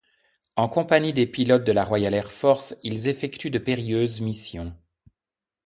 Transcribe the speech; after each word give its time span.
En 0.55 0.67
compagnie 0.67 1.13
des 1.13 1.27
pilotes 1.27 1.63
de 1.63 1.71
la 1.71 1.85
Royal 1.85 2.15
Air 2.15 2.31
Force, 2.31 2.75
ils 2.81 3.07
effectuent 3.07 3.51
de 3.51 3.59
périlleuses 3.59 4.19
missions. 4.19 4.75